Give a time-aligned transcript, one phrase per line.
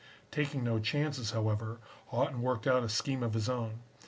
[0.31, 3.81] Taking no chances, however, Haughton worked out a scheme of his own.